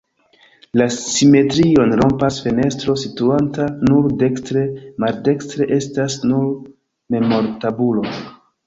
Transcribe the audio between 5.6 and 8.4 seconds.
estas nur memortabulo.